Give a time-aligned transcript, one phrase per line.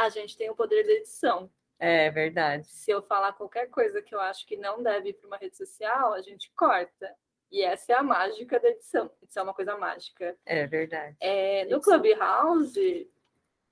[0.00, 1.50] a gente tem o poder da edição.
[1.78, 2.66] É verdade.
[2.66, 5.56] Se eu falar qualquer coisa que eu acho que não deve ir para uma rede
[5.56, 7.14] social, a gente corta.
[7.50, 9.10] E essa é a mágica da edição.
[9.22, 10.36] Edição é uma coisa mágica.
[10.46, 11.16] É verdade.
[11.20, 13.10] É, no Clubhouse,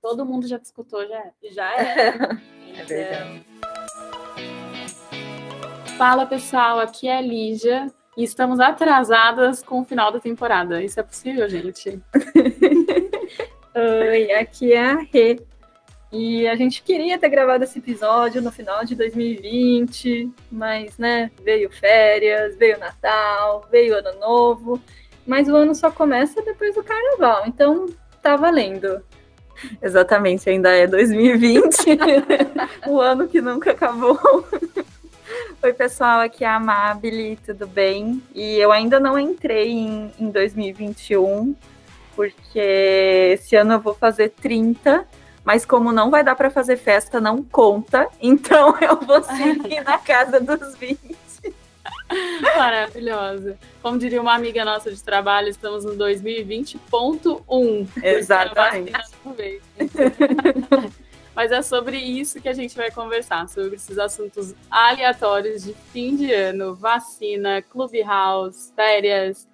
[0.02, 1.32] todo mundo já escutou, já é.
[1.50, 2.08] Já é.
[2.76, 3.46] é verdade.
[5.96, 7.86] Fala pessoal, aqui é a Lígia
[8.16, 10.82] e estamos atrasadas com o final da temporada.
[10.82, 12.02] Isso é possível, gente?
[13.74, 15.47] Oi, aqui é a Rê.
[16.10, 21.70] E a gente queria ter gravado esse episódio no final de 2020, mas, né, veio
[21.70, 24.80] férias, veio Natal, veio Ano Novo,
[25.26, 27.86] mas o ano só começa depois do Carnaval, então
[28.22, 29.02] tá valendo.
[29.82, 31.98] Exatamente, ainda é 2020,
[32.88, 34.18] o ano que nunca acabou.
[35.62, 38.22] Oi, pessoal, aqui é a Amabile, tudo bem?
[38.34, 41.54] E eu ainda não entrei em, em 2021,
[42.16, 45.06] porque esse ano eu vou fazer 30
[45.48, 49.96] mas como não vai dar para fazer festa, não conta, então eu vou seguir na
[49.96, 51.16] casa dos 20.
[52.54, 53.56] Maravilhosa.
[53.80, 57.88] Como diria uma amiga nossa de trabalho, estamos no 2020.1.
[58.02, 58.92] Exatamente.
[61.34, 66.14] Mas é sobre isso que a gente vai conversar, sobre esses assuntos aleatórios de fim
[66.14, 69.48] de ano, vacina, clubhouse, férias,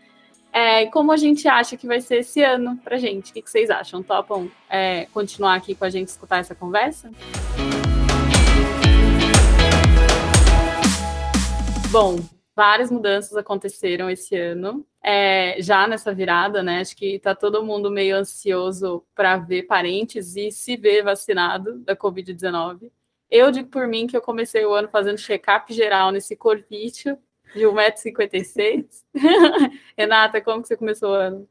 [0.54, 3.32] é, como a gente acha que vai ser esse ano pra gente?
[3.32, 4.04] O que, que vocês acham?
[4.04, 7.10] Topam é, continuar aqui com a gente escutar essa conversa?
[11.90, 12.20] Bom,
[12.54, 14.86] várias mudanças aconteceram esse ano.
[15.02, 16.78] É, já nessa virada, né?
[16.78, 21.96] Acho que tá todo mundo meio ansioso para ver parentes e se ver vacinado da
[21.96, 22.92] Covid-19.
[23.28, 27.18] Eu digo por mim que eu comecei o ano fazendo check-up geral nesse corpício
[27.54, 28.86] de 1,56m.
[29.96, 31.48] Renata, como que você começou o ano?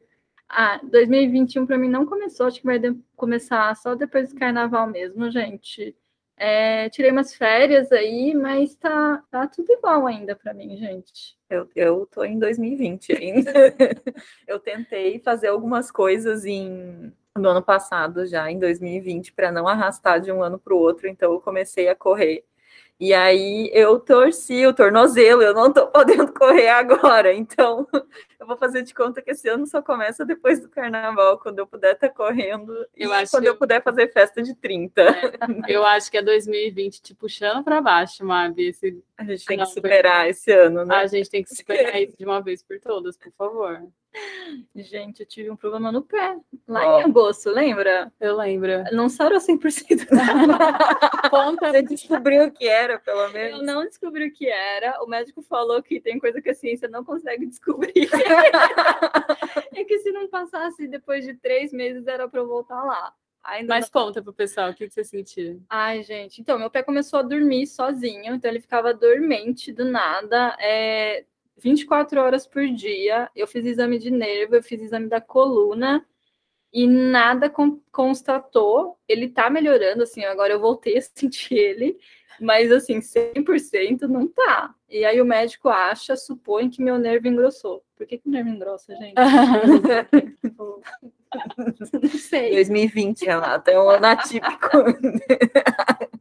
[0.47, 2.79] Ah, 2021 para mim não começou, acho que vai
[3.15, 5.95] começar só depois do carnaval mesmo, gente.
[6.35, 11.37] É, tirei umas férias aí, mas tá, tá tudo igual ainda para mim, gente.
[11.49, 13.51] Eu, eu tô em 2020 ainda.
[14.47, 20.19] eu tentei fazer algumas coisas em, no ano passado já, em 2020, para não arrastar
[20.19, 22.43] de um ano para o outro, então eu comecei a correr
[23.03, 27.33] e aí eu torci o tornozelo, eu não tô podendo correr agora.
[27.33, 27.85] Então,
[28.39, 31.67] eu vou fazer de conta que esse ano só começa depois do carnaval, quando eu
[31.67, 35.01] puder estar tá correndo eu e quando eu puder fazer festa de 30.
[35.01, 35.33] É,
[35.67, 38.69] eu acho que é 2020 te puxando para baixo, Mabi.
[38.69, 39.03] Esse...
[39.17, 40.95] A gente tem não, que superar esse ano, né?
[40.95, 43.85] A gente tem que superar isso de uma vez por todas, por favor.
[44.75, 46.37] Gente, eu tive um problema no pé,
[46.67, 46.99] lá oh.
[46.99, 48.11] em agosto, lembra?
[48.19, 48.83] Eu lembro.
[48.91, 50.07] Não sarou 100%.
[51.29, 51.71] Conta.
[51.71, 53.59] Você descobriu o que era, pelo menos?
[53.59, 55.01] Eu não descobri o que era.
[55.03, 58.09] O médico falou que tem coisa que a ciência não consegue descobrir.
[59.73, 63.13] é que se não passasse depois de três meses, era para eu voltar lá.
[63.43, 64.01] Ainda Mas não...
[64.01, 65.61] conta pro pessoal, o que, que você sentiu?
[65.69, 70.55] Ai, gente, então, meu pé começou a dormir sozinho, então ele ficava dormente do nada.
[70.59, 71.25] É,
[71.57, 73.29] 24 horas por dia.
[73.35, 76.05] Eu fiz exame de nervo, eu fiz exame da coluna
[76.71, 77.53] e nada
[77.91, 78.97] constatou.
[79.07, 81.97] Ele tá melhorando, assim, agora eu voltei a sentir ele,
[82.39, 84.73] mas assim, 100% não tá.
[84.89, 87.83] E aí o médico acha, supõe que meu nervo engrossou.
[87.95, 89.13] Por que, que o nervo engrossa, gente?
[92.01, 92.51] não sei.
[92.51, 94.69] 2020, Renata, é um ano atípico.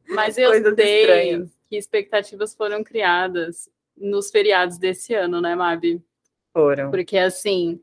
[0.08, 6.02] Mas eu sei que expectativas foram criadas nos feriados desse ano, né, Mabi?
[6.52, 6.90] Foram.
[6.90, 7.80] Porque, assim,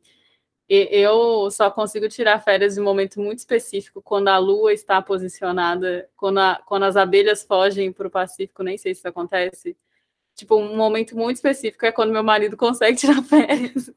[0.69, 6.07] eu só consigo tirar férias em um momento muito específico, quando a lua está posicionada,
[6.15, 9.75] quando, a, quando as abelhas fogem para o Pacífico, nem sei se isso acontece.
[10.35, 13.91] Tipo, um momento muito específico é quando meu marido consegue tirar férias.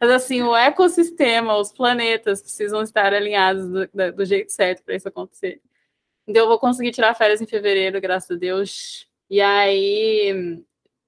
[0.00, 5.08] Mas, assim, o ecossistema, os planetas precisam estar alinhados do, do jeito certo para isso
[5.08, 5.60] acontecer.
[6.28, 9.08] Então, eu vou conseguir tirar férias em fevereiro, graças a Deus.
[9.28, 10.62] E aí,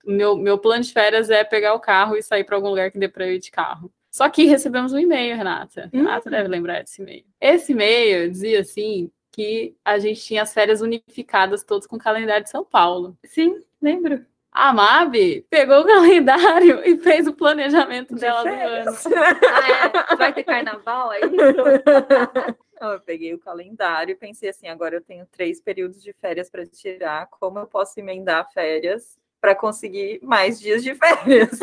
[0.09, 2.99] meu, meu plano de férias é pegar o carro e sair para algum lugar que
[2.99, 3.93] dê para eu ir de carro.
[4.11, 5.91] Só que recebemos um e-mail, Renata.
[5.93, 5.99] Hum.
[5.99, 7.25] Renata deve lembrar desse e-mail.
[7.41, 12.43] Esse e-mail dizia assim que a gente tinha as férias unificadas todos com o calendário
[12.43, 13.17] de São Paulo.
[13.25, 14.25] Sim, lembro.
[14.51, 19.05] A Mabi pegou o calendário e fez o planejamento de dela férias.
[19.05, 19.25] do ano.
[19.47, 20.17] Ah, é?
[20.17, 21.21] Vai ter carnaval aí?
[22.81, 26.67] eu peguei o calendário e pensei assim: agora eu tenho três períodos de férias para
[26.67, 31.59] tirar, como eu posso emendar férias para conseguir mais dias de férias.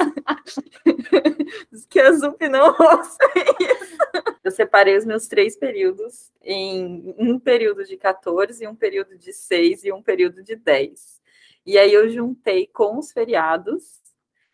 [1.90, 3.18] que a Zup não ouça
[3.60, 3.98] isso.
[4.44, 9.86] Eu separei os meus três períodos em um período de 14, um período de 6
[9.86, 11.22] e um período de 10.
[11.66, 14.02] E aí eu juntei com os feriados.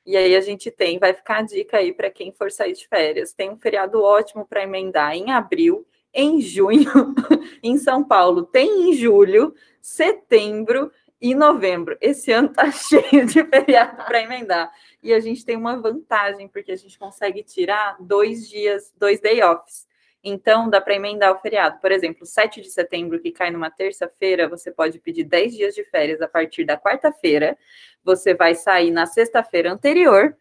[0.06, 2.88] E aí a gente tem, vai ficar a dica aí para quem for sair de
[2.88, 3.34] férias.
[3.34, 6.92] Tem um feriado ótimo para emendar em abril, em junho,
[7.62, 10.92] em São Paulo tem em julho, setembro
[11.22, 11.96] e novembro.
[12.02, 14.72] Esse ano tá cheio de feriado para emendar.
[15.04, 19.42] E a gente tem uma vantagem, porque a gente consegue tirar dois dias, dois day
[19.44, 19.88] offs.
[20.24, 21.80] Então, dá para emendar o feriado.
[21.80, 25.84] Por exemplo, 7 de setembro, que cai numa terça-feira, você pode pedir 10 dias de
[25.84, 27.58] férias a partir da quarta-feira.
[28.04, 30.36] Você vai sair na sexta-feira anterior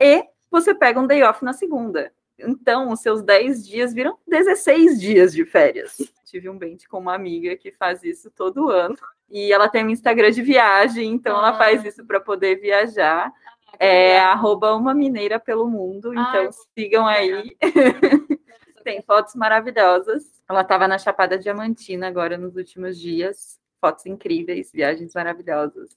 [0.00, 2.12] e você pega um day off na segunda.
[2.38, 5.96] Então, os seus 10 dias viram 16 dias de férias.
[6.24, 8.96] Tive um bente com uma amiga que faz isso todo ano.
[9.30, 11.38] E ela tem um Instagram de viagem, então ah.
[11.38, 13.26] ela faz isso para poder viajar.
[13.26, 16.12] Ah, é arroba uma mineira pelo mundo.
[16.16, 17.56] Ah, então sigam aí.
[18.84, 20.24] tem fotos maravilhosas.
[20.48, 23.58] Ela estava na Chapada Diamantina agora nos últimos dias.
[23.80, 25.90] Fotos incríveis, viagens maravilhosas.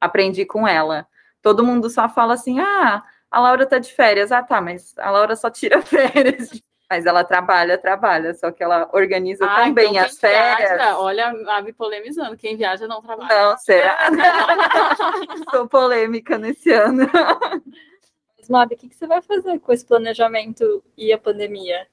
[0.00, 1.06] Aprendi com ela.
[1.42, 4.32] Todo mundo só fala assim: ah, a Laura tá de férias.
[4.32, 6.50] Ah, tá, mas a Laura só tira férias.
[6.90, 10.70] Mas ela trabalha, trabalha, só que ela organiza ah, também então as férias.
[10.70, 13.50] Viaja, olha, a me polemizando, quem viaja não trabalha.
[13.50, 13.98] Não, será?
[15.50, 17.06] Sou polêmica nesse ano.
[18.48, 21.86] Mas, o que, que você vai fazer com esse planejamento e a pandemia?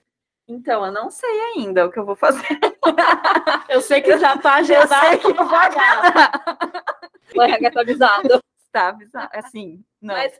[0.48, 2.48] Então, eu não sei ainda o que eu vou fazer.
[3.68, 5.06] Eu sei que já está agendado.
[5.06, 5.48] Eu sei que eu vou
[7.36, 8.42] O RH está avisado.
[8.64, 10.14] Está avisado, assim, não.
[10.14, 10.40] Mas...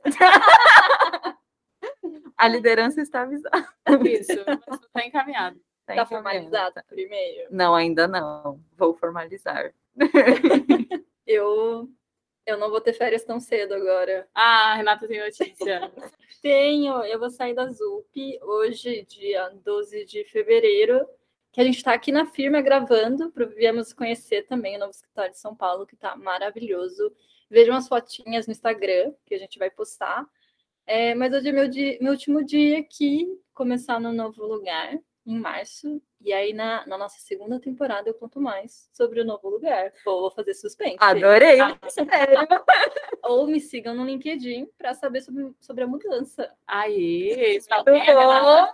[2.38, 3.68] A liderança está avisada.
[4.04, 5.60] Isso, está encaminhado.
[5.82, 7.48] Está tá formalizado primeiro?
[7.52, 8.60] Não, ainda não.
[8.76, 9.74] Vou formalizar.
[11.26, 11.90] eu
[12.46, 14.28] eu não vou ter férias tão cedo agora.
[14.34, 15.92] Ah, Renata tem notícia.
[16.44, 21.08] Tenho, eu vou sair da ZUP hoje, dia 12 de fevereiro,
[21.52, 25.40] que a gente está aqui na firma gravando, viemos conhecer também o novo escritório de
[25.40, 27.12] São Paulo, que está maravilhoso.
[27.50, 30.24] Vejam as fotinhas no Instagram, que a gente vai postar.
[30.88, 35.40] É, mas hoje é meu, dia, meu último dia aqui, começar no novo lugar em
[35.40, 36.02] março.
[36.22, 39.92] E aí, na, na, nossa segunda temporada, eu conto mais sobre o novo lugar.
[40.04, 40.98] Vou fazer suspense.
[41.00, 41.60] Adorei!
[41.60, 42.48] Ah, sério.
[43.24, 46.52] Ou me sigam no LinkedIn para saber sobre, sobre a mudança.
[46.68, 47.92] Aí, está bom!
[47.92, 48.72] Renata,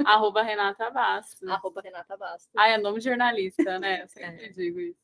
[0.04, 1.48] arroba Renata Bastos.
[1.48, 2.50] Arroba Renata Bastos.
[2.56, 4.02] Ah, é nome de jornalista, né?
[4.02, 4.48] Eu sempre é.
[4.50, 5.00] digo isso.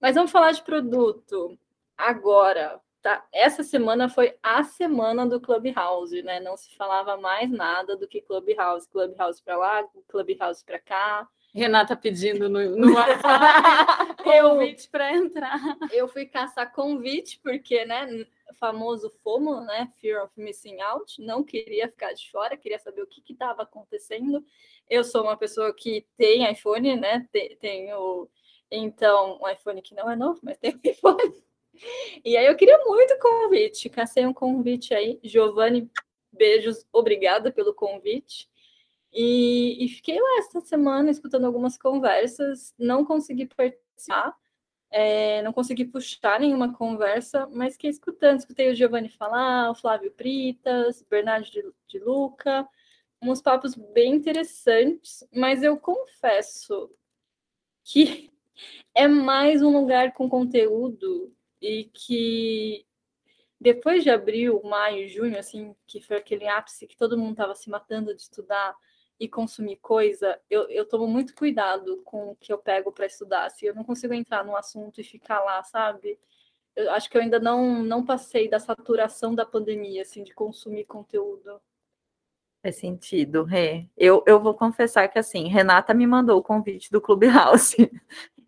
[0.00, 1.58] Mas vamos falar de produto
[1.96, 6.40] agora tá, essa semana foi a semana do Clubhouse, né?
[6.40, 11.28] Não se falava mais nada do que Clubhouse, Clubhouse para lá, Clubhouse para cá.
[11.52, 12.94] Renata pedindo no, no
[14.22, 15.58] convite para entrar.
[15.90, 18.24] Eu fui caçar convite porque, né,
[18.58, 23.06] famoso FOMO, né, Fear of Missing Out, não queria ficar de fora, queria saber o
[23.06, 24.44] que estava acontecendo.
[24.88, 27.26] Eu sou uma pessoa que tem iPhone, né,
[27.60, 28.28] tenho
[28.70, 31.49] então um iPhone que não é novo, mas tem um iPhone.
[32.24, 35.18] E aí eu queria muito convite, cacei um convite aí.
[35.22, 35.90] Giovanni,
[36.32, 38.48] beijos, obrigada pelo convite.
[39.12, 44.36] E, e, fiquei lá essa semana escutando algumas conversas, não consegui participar,
[44.90, 48.38] é, não consegui puxar nenhuma conversa, mas fiquei escutando.
[48.38, 52.68] Escutei o Giovanni falar, o Flávio Pritas, Bernardo de, de Luca,
[53.22, 56.90] uns papos bem interessantes, mas eu confesso
[57.84, 58.30] que
[58.94, 62.86] é mais um lugar com conteúdo e que
[63.60, 67.68] depois de abril, maio, junho, assim, que foi aquele ápice que todo mundo estava se
[67.68, 68.74] matando de estudar
[69.18, 73.44] e consumir coisa, eu, eu tomo muito cuidado com o que eu pego para estudar.
[73.44, 76.18] Assim, eu não consigo entrar no assunto e ficar lá, sabe?
[76.74, 80.86] Eu acho que eu ainda não, não passei da saturação da pandemia, assim, de consumir
[80.86, 81.60] conteúdo.
[82.62, 83.86] Faz sentido, Rê.
[83.94, 87.76] Eu, eu vou confessar que, assim, Renata me mandou o convite do Clubhouse.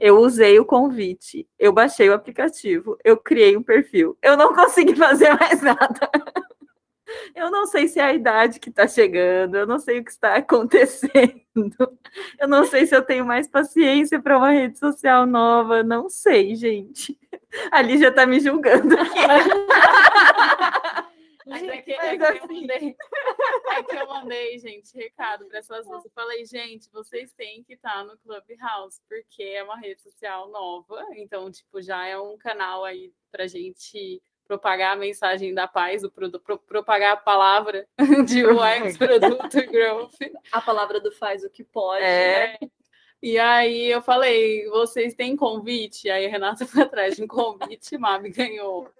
[0.05, 4.19] Eu usei o convite, eu baixei o aplicativo, eu criei um perfil.
[4.21, 6.11] Eu não consegui fazer mais nada.
[7.37, 10.11] Eu não sei se é a idade que está chegando, eu não sei o que
[10.11, 11.41] está acontecendo,
[12.37, 16.57] eu não sei se eu tenho mais paciência para uma rede social nova, não sei,
[16.57, 17.17] gente.
[17.71, 18.97] Ali já está me julgando.
[18.99, 19.21] Aqui.
[21.47, 22.97] Mas é que, é, que eu mandei,
[23.77, 26.05] é que eu mandei, gente, recado para essas duas.
[26.05, 31.05] Eu falei, gente, vocês têm que estar no Clubhouse, porque é uma rede social nova,
[31.15, 36.11] então, tipo, já é um canal aí para gente propagar a mensagem da paz, o
[36.11, 37.87] pro, pro, propagar a palavra
[38.27, 40.15] de UX Produto Growth.
[40.51, 42.05] A palavra do faz o que pode.
[42.05, 42.59] É.
[42.61, 42.69] Né?
[43.23, 46.11] E aí eu falei, vocês têm convite?
[46.11, 48.91] Aí a Renata foi atrás de um convite, Mabi ganhou.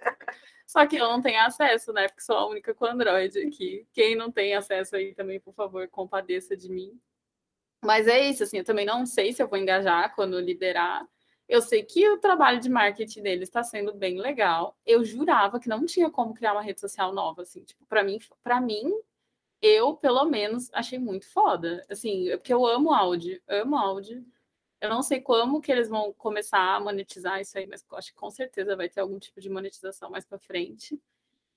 [0.73, 2.09] Só que eu não tenho acesso, né?
[2.09, 3.87] Porque sou a única com Android aqui.
[3.93, 6.99] Quem não tem acesso aí também, por favor, compadeça de mim.
[7.85, 11.07] Mas é isso, assim, eu também não sei se eu vou engajar quando liberar.
[11.47, 14.75] Eu sei que o trabalho de marketing deles está sendo bem legal.
[14.87, 18.19] Eu jurava que não tinha como criar uma rede social nova, assim, tipo, para mim,
[18.43, 18.91] para mim
[19.61, 21.85] eu, pelo menos, achei muito foda.
[21.91, 24.25] Assim, é porque eu amo áudio, amo áudio.
[24.83, 28.19] Eu não sei como que eles vão começar a monetizar isso aí, mas acho que
[28.19, 31.01] com certeza vai ter algum tipo de monetização mais para frente.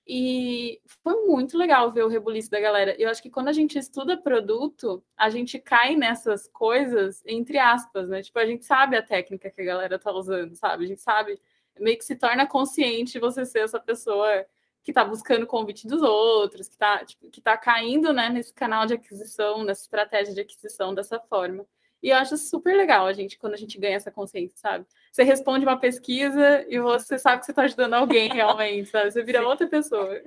[0.07, 2.95] E foi muito legal ver o rebuliço da galera.
[3.01, 8.07] Eu acho que quando a gente estuda produto, a gente cai nessas coisas, entre aspas,
[8.07, 8.21] né?
[8.21, 10.85] Tipo, a gente sabe a técnica que a galera tá usando, sabe?
[10.85, 11.41] A gente sabe,
[11.79, 14.45] meio que se torna consciente você ser essa pessoa
[14.83, 18.85] que está buscando convite dos outros, que está tipo, que tá caindo né, nesse canal
[18.85, 21.65] de aquisição, nessa estratégia de aquisição dessa forma.
[22.03, 24.85] E eu acho super legal a gente, quando a gente ganha essa consciência, sabe?
[25.11, 29.11] Você responde uma pesquisa e você sabe que você está ajudando alguém realmente, sabe?
[29.11, 29.45] Você vira Sim.
[29.45, 30.21] outra pessoa.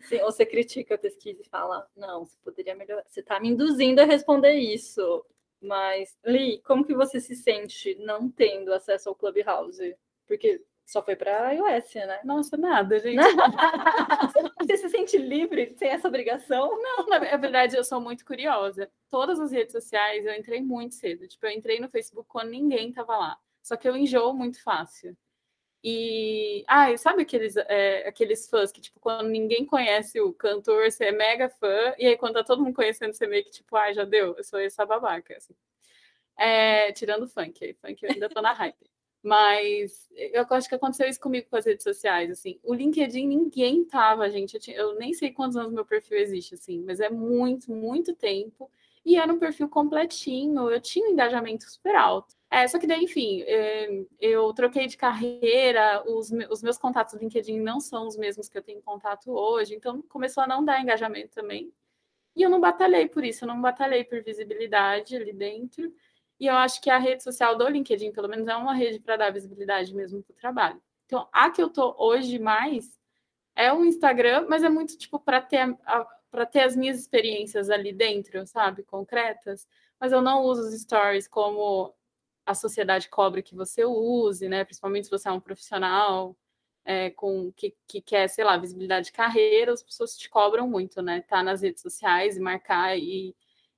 [0.00, 3.48] Sim, ou você critica a pesquisa e fala, não, você poderia melhorar, você está me
[3.48, 5.24] induzindo a responder isso.
[5.60, 9.96] Mas, Li, como que você se sente não tendo acesso ao Clubhouse?
[10.26, 12.20] Porque só foi para iOS, né?
[12.24, 13.16] Nossa, nada, gente.
[14.60, 16.70] Você se sente livre sem essa obrigação?
[16.82, 18.90] Não, na verdade, eu sou muito curiosa.
[19.08, 21.26] Todas as redes sociais eu entrei muito cedo.
[21.26, 23.38] Tipo, eu entrei no Facebook quando ninguém tava lá.
[23.62, 25.16] Só que eu enjoo muito fácil.
[25.84, 31.06] E, ah, sabe aqueles, é, aqueles fãs que, tipo, quando ninguém conhece o cantor, você
[31.06, 33.92] é mega fã, e aí quando tá todo mundo conhecendo, você meio que, tipo, ah,
[33.92, 35.54] já deu, eu sou essa babaca, assim.
[36.36, 38.90] É, tirando funk, aí funk eu ainda tô na hype.
[39.22, 42.58] Mas eu acho que aconteceu isso comigo com as redes sociais, assim.
[42.62, 44.54] O LinkedIn ninguém tava, gente.
[44.54, 48.14] Eu, tinha, eu, nem sei quantos anos meu perfil existe, assim, mas é muito, muito
[48.16, 48.68] tempo.
[49.04, 52.36] E era um perfil completinho, eu tinha um engajamento super alto.
[52.50, 57.20] É, só que daí, enfim, é, eu troquei de carreira, os, os meus contatos do
[57.20, 60.80] LinkedIn não são os mesmos que eu tenho contato hoje, então começou a não dar
[60.80, 61.72] engajamento também.
[62.36, 65.92] E eu não batalhei por isso, eu não batalhei por visibilidade ali dentro.
[66.42, 69.16] E eu acho que a rede social do LinkedIn, pelo menos, é uma rede para
[69.16, 70.82] dar visibilidade mesmo para o trabalho.
[71.06, 72.98] Então, a que eu tô hoje mais
[73.54, 75.76] é o Instagram, mas é muito tipo para ter
[76.32, 79.68] para ter as minhas experiências ali dentro, sabe, concretas.
[80.00, 81.94] Mas eu não uso os stories como
[82.44, 84.64] a sociedade cobra que você use, né?
[84.64, 86.36] Principalmente se você é um profissional
[86.84, 91.02] é, com que, que quer, sei lá, visibilidade de carreira, as pessoas te cobram muito,
[91.02, 91.22] né?
[91.22, 93.36] Tá nas redes sociais e marcar e,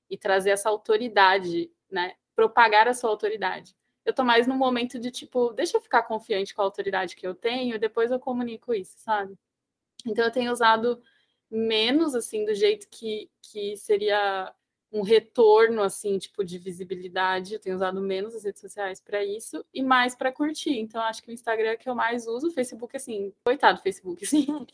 [0.09, 2.14] e trazer essa autoridade, né?
[2.35, 3.75] Propagar a sua autoridade.
[4.05, 7.26] Eu tô mais no momento de tipo, deixa eu ficar confiante com a autoridade que
[7.26, 9.35] eu tenho, depois eu comunico isso, sabe?
[10.07, 11.03] Então eu tenho usado
[11.50, 14.53] menos assim do jeito que, que seria
[14.93, 17.55] um retorno assim, tipo de visibilidade.
[17.55, 20.79] Eu tenho usado menos as redes sociais para isso e mais para curtir.
[20.79, 23.83] Então acho que o Instagram é que eu mais uso, o Facebook assim, coitado do
[23.83, 24.47] Facebook, assim.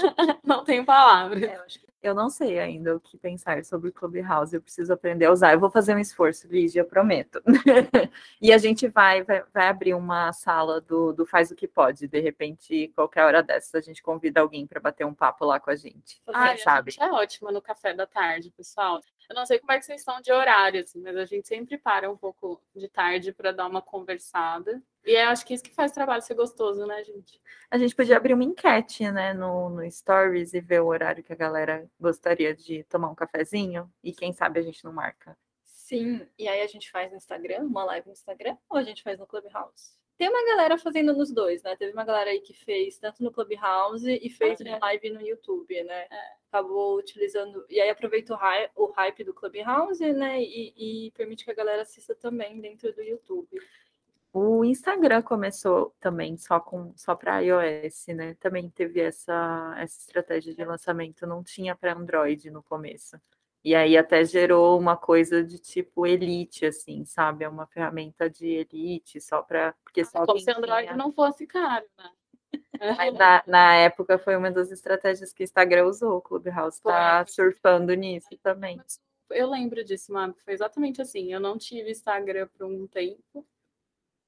[0.44, 1.42] não tenho palavras.
[1.42, 1.93] É, eu, que...
[2.04, 5.52] eu, não sei ainda o que pensar sobre o Clubhouse, eu preciso aprender a usar.
[5.52, 7.42] Eu vou fazer um esforço, Lígia, prometo.
[8.40, 12.06] e a gente vai, vai, vai abrir uma sala do, do Faz o que Pode,
[12.06, 15.70] de repente, qualquer hora dessas, a gente convida alguém para bater um papo lá com
[15.70, 16.20] a gente.
[16.28, 16.94] Ah, sabe?
[17.00, 19.00] é ótimo no café da tarde, pessoal.
[19.28, 21.78] Eu não sei como é que vocês estão de horário, assim, mas a gente sempre
[21.78, 24.82] para um pouco de tarde para dar uma conversada.
[25.04, 27.40] E eu acho que isso que faz o trabalho ser gostoso, né, gente?
[27.70, 31.32] A gente podia abrir uma enquete, né, no, no Stories e ver o horário que
[31.32, 33.90] a galera gostaria de tomar um cafezinho.
[34.02, 35.36] E quem sabe a gente não marca.
[35.64, 39.02] Sim, e aí a gente faz no Instagram, uma live no Instagram, ou a gente
[39.02, 40.03] faz no Clubhouse?
[40.16, 41.74] Tem uma galera fazendo nos dois, né?
[41.76, 44.78] Teve uma galera aí que fez tanto no Clubhouse e fez ah, é.
[44.78, 46.06] live no YouTube, né?
[46.10, 46.34] É.
[46.48, 47.64] Acabou utilizando.
[47.68, 48.38] E aí aproveita
[48.76, 50.40] o hype do Clubhouse, né?
[50.40, 53.58] E, e permite que a galera assista também dentro do YouTube.
[54.32, 58.34] O Instagram começou também só com só para iOS, né?
[58.40, 63.16] Também teve essa, essa estratégia de lançamento, não tinha para Android no começo.
[63.64, 67.44] E aí até gerou uma coisa de tipo elite, assim, sabe?
[67.44, 69.72] É uma ferramenta de elite, só para.
[69.82, 70.96] Porque só Como se Android tinha...
[70.96, 72.10] não fosse caro, né?
[73.18, 77.94] Na, na época foi uma das estratégias que o Instagram usou, o Clubhouse está surfando
[77.94, 78.80] nisso também.
[79.30, 80.34] Eu lembro disso, mano.
[80.44, 81.32] Foi exatamente assim.
[81.32, 83.44] Eu não tive Instagram por um tempo.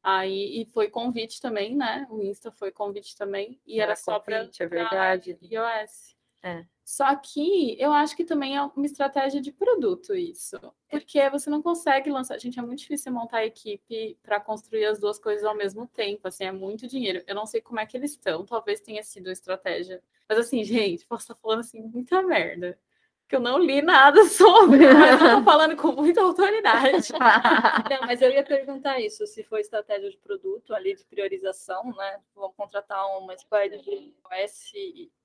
[0.02, 2.06] Aí, e foi convite também, né?
[2.10, 3.60] O Insta foi convite também.
[3.66, 5.38] E era, era só para é verdade.
[5.42, 6.16] iOS.
[6.42, 6.64] É.
[6.86, 10.56] Só que eu acho que também é uma estratégia de produto isso.
[10.88, 12.38] Porque você não consegue lançar.
[12.38, 16.28] Gente, é muito difícil montar a equipe para construir as duas coisas ao mesmo tempo.
[16.28, 17.24] Assim, é muito dinheiro.
[17.26, 18.46] Eu não sei como é que eles estão.
[18.46, 20.00] Talvez tenha sido estratégia.
[20.28, 22.78] Mas assim, gente, posso estar falando assim, muita merda.
[23.26, 27.08] Que eu não li nada sobre, mas eu tô falando com muita autoridade.
[27.90, 32.20] não, mas eu ia perguntar isso, se foi estratégia de produto ali de priorização, né?
[32.32, 34.70] Vamos contratar uma squad de OS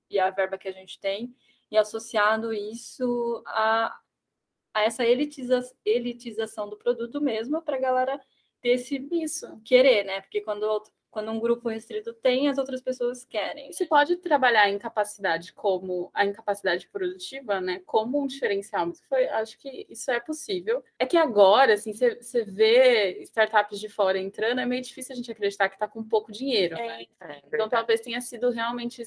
[0.10, 1.32] e a verba que a gente tem
[1.72, 3.98] e associado isso a,
[4.74, 8.22] a essa elitiza, elitização do produto mesmo para a galera
[8.62, 10.22] ter esse isso, querer, né?
[10.22, 10.66] Porque quando
[11.12, 13.72] quando um grupo restrito tem, as outras pessoas querem.
[13.72, 17.82] Você pode trabalhar a incapacidade como a incapacidade produtiva, né?
[17.86, 18.88] Como um diferencial.
[18.88, 20.82] Mas foi, acho que isso é possível.
[20.98, 25.16] É que agora, assim, você, você vê startups de fora entrando, é meio difícil a
[25.18, 26.78] gente acreditar que está com pouco dinheiro.
[26.78, 27.06] É, né?
[27.20, 29.04] é então talvez tenha sido realmente.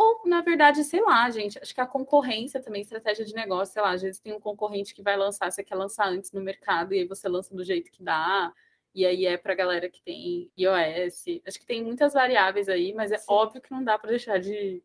[0.00, 3.82] Ou, na verdade, sei lá, gente, acho que a concorrência também, estratégia de negócio, sei
[3.82, 6.94] lá, às vezes tem um concorrente que vai lançar, você quer lançar antes no mercado,
[6.94, 8.50] e aí você lança do jeito que dá
[8.94, 11.42] e aí é para a galera que tem iOS.
[11.46, 13.26] Acho que tem muitas variáveis aí, mas é Sim.
[13.28, 14.82] óbvio que não dá para deixar de,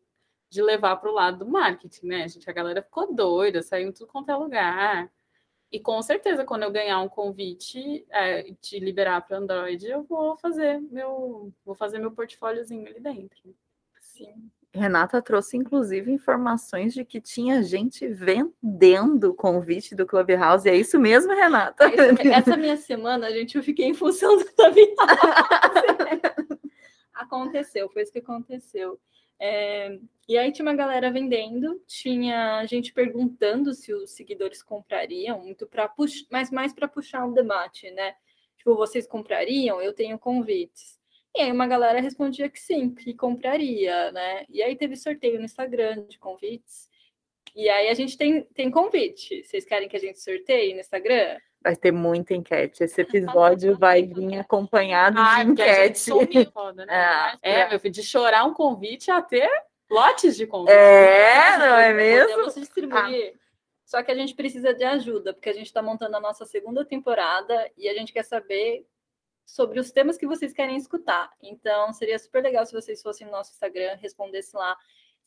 [0.50, 2.48] de levar para o lado do marketing, né, gente?
[2.48, 5.10] A galera ficou doida, saiu em tudo quanto é lugar.
[5.72, 10.36] E com certeza, quando eu ganhar um convite é, de liberar para Android, eu vou
[10.36, 13.56] fazer meu, vou fazer meu portfóliozinho ali dentro.
[13.98, 14.50] Sim.
[14.76, 20.68] Renata trouxe, inclusive, informações de que tinha gente vendendo o convite do Clubhouse.
[20.68, 21.84] É isso mesmo, Renata?
[22.32, 24.94] Essa minha semana, gente, eu fiquei em função do Clubhouse.
[27.16, 29.00] aconteceu, foi isso que aconteceu.
[29.38, 35.66] É, e aí tinha uma galera vendendo, tinha gente perguntando se os seguidores comprariam, muito
[35.66, 38.14] para puxar, mas mais para puxar o debate, né?
[38.56, 39.80] Tipo, vocês comprariam?
[39.80, 40.98] Eu tenho convites.
[41.36, 44.46] E aí uma galera respondia que sim, que compraria, né?
[44.48, 46.88] E aí teve sorteio no Instagram de convites.
[47.54, 49.44] E aí a gente tem, tem convite.
[49.44, 51.38] Vocês querem que a gente sorteie no Instagram?
[51.62, 52.84] Vai ter muita enquete.
[52.84, 55.98] Esse episódio vai vir acompanhado ah, de enquete.
[55.98, 56.86] Sumiu, né?
[57.42, 59.50] É, é, meu filho, de chorar um convite a ter
[59.90, 60.74] lotes de convites.
[60.74, 62.30] É, não é mesmo?
[62.30, 63.34] Podemos distribuir.
[63.34, 63.38] Ah.
[63.84, 66.84] Só que a gente precisa de ajuda, porque a gente está montando a nossa segunda
[66.84, 68.86] temporada e a gente quer saber
[69.46, 71.32] sobre os temas que vocês querem escutar.
[71.40, 74.76] Então, seria super legal se vocês fossem no nosso Instagram, respondessem lá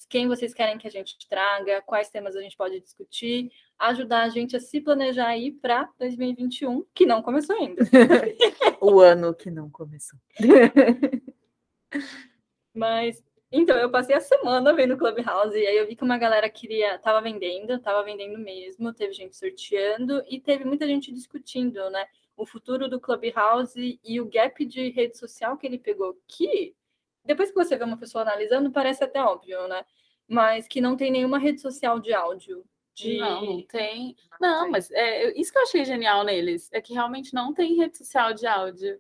[0.08, 4.30] quem vocês querem que a gente traga, quais temas a gente pode discutir, ajudar a
[4.30, 7.82] gente a se planejar aí para 2021, que não começou ainda.
[8.80, 10.20] o ano que não começou.
[12.74, 13.22] Mas
[13.52, 17.00] então, eu passei a semana vendo Clubhouse e aí eu vi que uma galera queria,
[17.00, 22.06] tava vendendo, tava vendendo mesmo, teve gente sorteando e teve muita gente discutindo, né?
[22.40, 26.74] O futuro do Clubhouse e o gap de rede social que ele pegou, que
[27.26, 29.86] depois que você vê uma pessoa analisando, parece até óbvio, né?
[30.26, 32.64] Mas que não tem nenhuma rede social de áudio.
[32.96, 33.18] De...
[33.18, 34.16] Não, não tem.
[34.40, 37.98] Não, mas é, isso que eu achei genial neles, é que realmente não tem rede
[37.98, 39.00] social de áudio.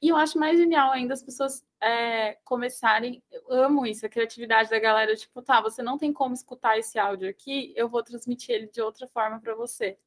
[0.00, 3.22] E eu acho mais genial ainda as pessoas é, começarem.
[3.30, 5.16] Eu amo isso, a criatividade da galera.
[5.16, 8.80] Tipo, tá, você não tem como escutar esse áudio aqui, eu vou transmitir ele de
[8.80, 9.98] outra forma para você.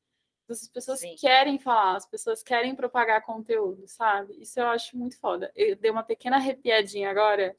[0.49, 1.15] As pessoas Sim.
[1.15, 4.41] querem falar, as pessoas querem propagar conteúdo, sabe?
[4.41, 5.51] Isso eu acho muito foda.
[5.56, 7.56] Eu dei uma pequena arrepiadinha agora,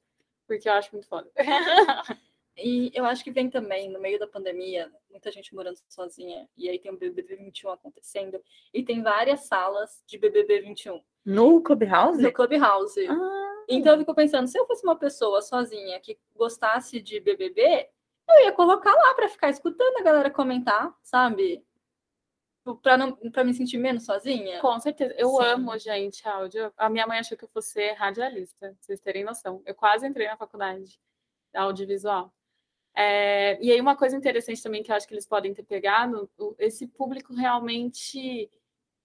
[0.46, 1.30] porque eu acho muito foda.
[2.56, 6.68] E eu acho que vem também, no meio da pandemia, muita gente morando sozinha, e
[6.68, 8.40] aí tem o BBB 21 acontecendo,
[8.72, 11.00] e tem várias salas de BBB 21.
[11.24, 12.22] No Clubhouse?
[12.22, 13.08] No Clubhouse.
[13.08, 13.64] Ah.
[13.68, 17.88] Então eu fico pensando, se eu fosse uma pessoa sozinha que gostasse de BBB,
[18.28, 21.64] eu ia colocar lá para ficar escutando a galera comentar, sabe?
[22.82, 24.60] Para não para me sentir menos sozinha?
[24.60, 25.14] Com certeza.
[25.18, 25.44] Eu Sim.
[25.44, 26.72] amo, gente, áudio.
[26.76, 29.62] A minha mãe achou que eu fosse radialista, pra vocês terem noção.
[29.66, 30.98] Eu quase entrei na faculdade
[31.54, 32.32] audiovisual.
[32.96, 36.30] É, e aí, uma coisa interessante também que eu acho que eles podem ter pegado,
[36.58, 38.50] esse público realmente.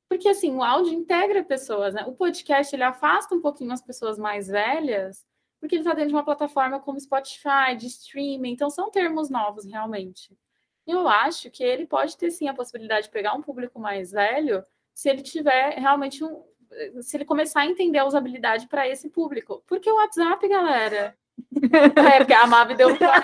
[0.08, 2.04] Porque assim, o áudio integra pessoas, né?
[2.06, 5.26] O podcast ele afasta um pouquinho as pessoas mais velhas,
[5.60, 9.66] porque ele está dentro de uma plataforma como Spotify, de streaming, então são termos novos
[9.66, 10.36] realmente
[10.92, 14.64] eu acho que ele pode ter sim a possibilidade de pegar um público mais velho
[14.94, 16.44] se ele tiver realmente um.
[17.02, 19.64] Se ele começar a entender a usabilidade para esse público.
[19.66, 21.18] Porque o WhatsApp, galera,
[21.52, 22.90] é, porque a Mavi deu.
[23.00, 23.22] Ela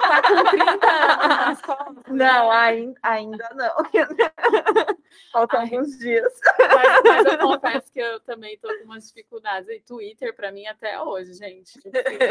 [0.00, 1.60] tá com 30 anos
[2.08, 3.76] Não, ainda, ainda não.
[5.32, 6.32] Faltam alguns dias.
[6.58, 9.68] Mas, mas, eu confesso que eu também estou com umas dificuldades.
[9.68, 11.78] E Twitter, para mim, até hoje, gente.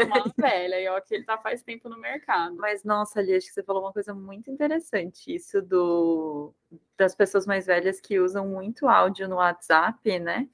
[0.04, 0.80] Uma velha.
[0.80, 2.56] E ó, que ele tá faz tempo no mercado.
[2.56, 5.34] Mas, nossa, ali, acho que você falou uma coisa muito interessante.
[5.34, 6.54] Isso do
[6.98, 10.48] das pessoas mais velhas que usam muito áudio no WhatsApp, né?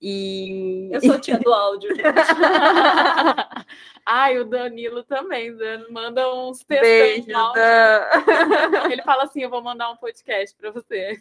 [0.00, 0.90] E...
[0.92, 1.90] Eu sou tia do áudio.
[4.06, 5.52] Ai, o Danilo também
[5.90, 6.88] manda uns textos.
[6.88, 7.52] Beijo, Dan.
[8.90, 11.20] Ele fala assim: eu vou mandar um podcast para você.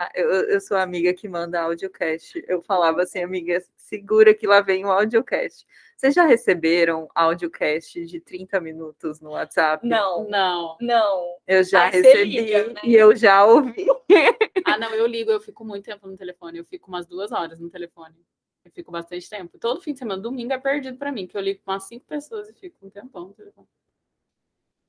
[0.00, 2.40] Ah, eu, eu sou a amiga que manda audiocast.
[2.46, 5.66] Eu falava assim, amiga, segura que lá vem o audiocast.
[5.96, 9.84] Vocês já receberam audiocast de 30 minutos no WhatsApp?
[9.84, 11.38] Não, não, não.
[11.44, 12.80] Eu já Aí recebi liga, né?
[12.84, 13.86] e eu já ouvi.
[14.64, 16.58] Ah, não, eu ligo, eu fico muito tempo no telefone.
[16.58, 18.14] Eu fico umas duas horas no telefone.
[18.62, 19.58] Eu fico bastante tempo.
[19.58, 22.04] Todo fim de semana, domingo é perdido para mim, que eu ligo com umas cinco
[22.04, 23.66] pessoas e fico um tempão no telefone.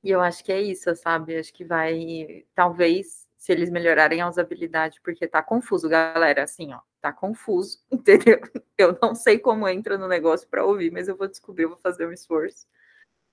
[0.04, 1.38] E eu acho que é isso, sabe?
[1.38, 6.42] Acho que vai, talvez, se eles melhorarem a usabilidade, porque tá confuso, galera.
[6.42, 8.38] Assim, ó, tá confuso, entendeu?
[8.76, 12.06] Eu não sei como entra no negócio para ouvir, mas eu vou descobrir, vou fazer
[12.06, 12.68] um esforço.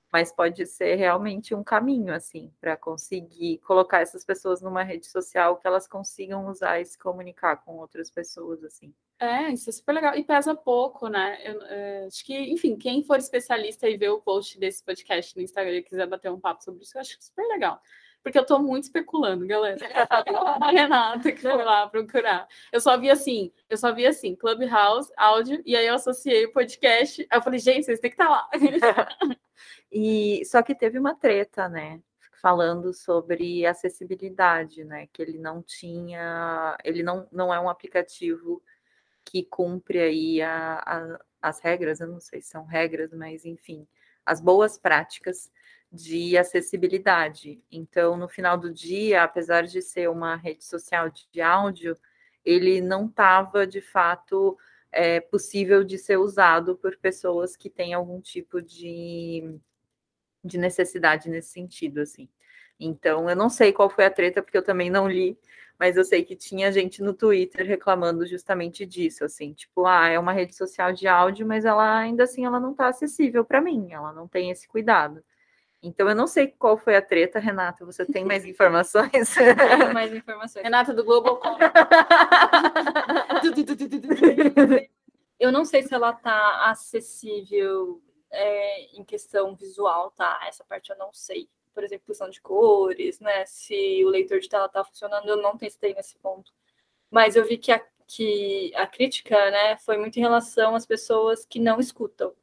[0.09, 5.57] Mas pode ser realmente um caminho, assim, para conseguir colocar essas pessoas numa rede social
[5.57, 8.93] que elas consigam usar e se comunicar com outras pessoas, assim.
[9.19, 10.15] É, isso é super legal.
[10.15, 11.37] E pesa pouco, né?
[11.43, 15.41] Eu, é, acho que, enfim, quem for especialista e ver o post desse podcast no
[15.41, 17.81] Instagram e quiser bater um papo sobre isso, eu acho super legal
[18.27, 19.77] porque eu tô muito especulando, galera.
[20.61, 22.45] A Renata que foi lá procurar.
[22.73, 26.51] Eu só vi assim, eu só vi assim, Clubhouse, áudio, e aí eu associei o
[26.51, 27.25] podcast.
[27.29, 28.49] Aí eu falei, gente, vocês têm que estar tá lá.
[29.89, 32.01] e só que teve uma treta, né?
[32.41, 35.07] Falando sobre acessibilidade, né?
[35.13, 38.61] Que ele não tinha, ele não, não é um aplicativo
[39.23, 43.87] que cumpre aí a, a, as regras, eu não sei se são regras, mas enfim,
[44.25, 45.49] as boas práticas
[45.91, 47.61] de acessibilidade.
[47.71, 51.97] Então, no final do dia, apesar de ser uma rede social de áudio,
[52.43, 54.57] ele não estava de fato
[54.91, 59.59] é, possível de ser usado por pessoas que têm algum tipo de,
[60.43, 62.29] de necessidade nesse sentido, assim.
[62.79, 65.37] Então, eu não sei qual foi a treta, porque eu também não li,
[65.79, 70.19] mas eu sei que tinha gente no Twitter reclamando justamente disso, assim, tipo, ah, é
[70.19, 73.91] uma rede social de áudio, mas ela ainda assim ela não está acessível para mim,
[73.91, 75.23] ela não tem esse cuidado.
[75.81, 77.85] Então, eu não sei qual foi a treta, Renata.
[77.85, 79.33] Você tem mais informações?
[79.35, 80.63] Tenho mais informações.
[80.63, 81.39] Renata do Globo.
[85.39, 90.39] eu não sei se ela está acessível é, em questão visual, tá?
[90.47, 91.47] Essa parte eu não sei.
[91.73, 93.45] Por exemplo, questão de cores, né?
[93.45, 96.51] Se o leitor de tela está funcionando, eu não testei nesse ponto.
[97.11, 101.45] Mas eu vi que a, que a crítica, né, foi muito em relação às pessoas
[101.45, 102.33] que não escutam.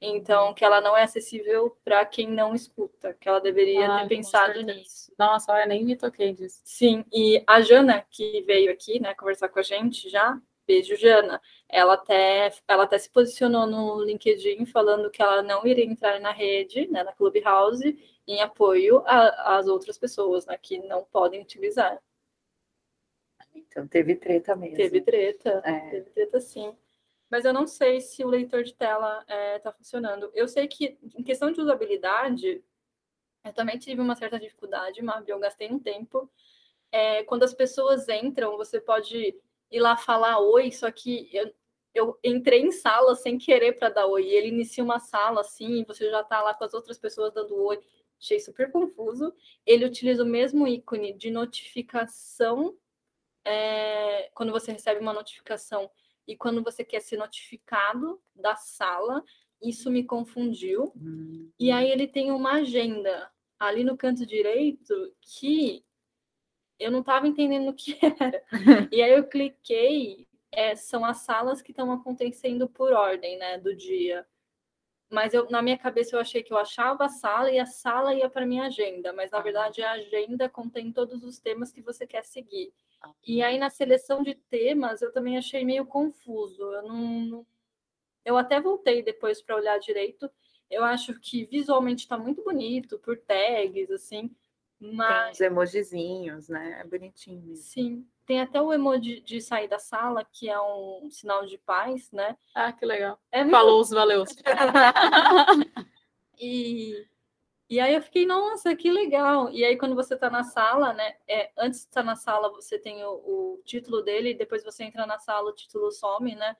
[0.00, 4.08] Então, que ela não é acessível para quem não escuta, que ela deveria ah, ter
[4.08, 5.12] pensado nisso.
[5.18, 6.60] Nossa, olha, nem me toquei disso.
[6.64, 11.40] Sim, e a Jana, que veio aqui, né, conversar com a gente já, beijo, Jana,
[11.68, 16.30] ela até, ela até se posicionou no LinkedIn falando que ela não iria entrar na
[16.30, 22.00] rede, né, na Clubhouse, em apoio às outras pessoas, né, que não podem utilizar.
[23.52, 24.76] Então, teve treta mesmo.
[24.76, 25.90] Teve treta, é.
[25.90, 26.76] teve treta sim
[27.30, 30.30] mas eu não sei se o leitor de tela está é, tá funcionando.
[30.34, 32.62] Eu sei que, em questão de usabilidade,
[33.44, 36.30] eu também tive uma certa dificuldade, mas eu gastei um tempo.
[36.90, 39.34] É, quando as pessoas entram, você pode
[39.70, 41.54] ir lá falar oi, só que eu,
[41.94, 44.26] eu entrei em sala sem querer para dar oi.
[44.26, 47.54] Ele inicia uma sala assim, e você já está lá com as outras pessoas dando
[47.62, 47.78] oi.
[48.20, 49.34] Achei super confuso.
[49.66, 52.76] Ele utiliza o mesmo ícone de notificação
[53.44, 55.90] é, quando você recebe uma notificação
[56.28, 59.24] e quando você quer ser notificado da sala,
[59.62, 60.92] isso me confundiu.
[60.94, 61.50] Hum.
[61.58, 65.82] E aí ele tem uma agenda ali no canto direito que
[66.78, 68.44] eu não estava entendendo o que era.
[68.92, 73.74] e aí eu cliquei, é, são as salas que estão acontecendo por ordem, né, do
[73.74, 74.26] dia.
[75.10, 78.14] Mas eu, na minha cabeça eu achei que eu achava a sala e a sala
[78.14, 82.06] ia para minha agenda, mas na verdade a agenda contém todos os temas que você
[82.06, 82.72] quer seguir.
[83.26, 86.62] E aí na seleção de temas eu também achei meio confuso.
[86.62, 87.46] Eu não,
[88.24, 90.30] eu até voltei depois para olhar direito.
[90.70, 94.30] Eu acho que visualmente está muito bonito por tags assim,
[94.78, 96.80] mas tem os emojizinhos, né?
[96.80, 97.40] É bonitinho.
[97.40, 97.56] Mesmo.
[97.56, 98.06] Sim.
[98.28, 102.36] Tem até o emoji de sair da sala, que é um sinal de paz, né?
[102.54, 103.18] Ah, que legal.
[103.32, 104.22] É Falou os valeu.
[106.38, 107.06] e
[107.70, 109.50] e aí eu fiquei, nossa, que legal.
[109.50, 111.16] E aí, quando você está na sala, né?
[111.26, 115.06] É, antes de estar na sala, você tem o, o, título dele, depois você entra
[115.06, 116.54] na sala, o título some, né?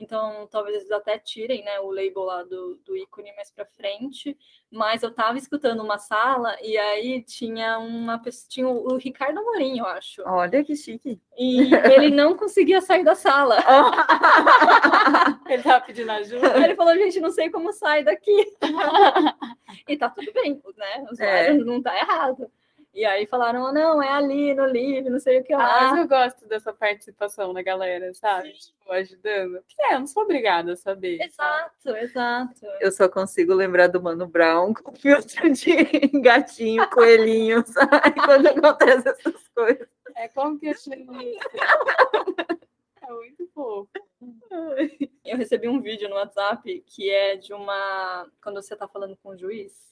[0.00, 4.36] Então, talvez eles até tirem né, o label lá do, do ícone mais para frente.
[4.70, 9.38] Mas eu estava escutando uma sala e aí tinha uma pessoa, tinha o, o Ricardo
[9.38, 10.22] Amorim, eu acho.
[10.24, 11.20] Olha que chique.
[11.36, 13.58] E ele não conseguia sair da sala.
[15.46, 16.64] ele estava pedindo ajuda.
[16.64, 18.56] Ele falou, gente, não sei como sai daqui.
[19.86, 21.06] e tá tudo bem, né?
[21.10, 21.52] O é.
[21.52, 22.50] não tá errado.
[22.92, 25.64] E aí falaram, oh, não, é ali no livro, não sei o que lá.
[25.64, 28.52] Ah, mas eu gosto dessa participação da galera, sabe?
[28.52, 29.62] Tipo, ajudando.
[29.78, 31.22] É, eu não sou obrigada a saber.
[31.22, 31.98] Exato, sabe?
[32.00, 32.66] exato.
[32.80, 35.72] Eu só consigo lembrar do Mano Brown com filtro de
[36.20, 38.20] gatinho, coelhinho, sabe?
[38.24, 39.88] Quando acontece essas coisas.
[40.16, 41.38] É como que eu chamo isso?
[43.02, 43.88] É muito fofo.
[45.24, 48.28] Eu recebi um vídeo no WhatsApp que é de uma.
[48.42, 49.89] Quando você está falando com o juiz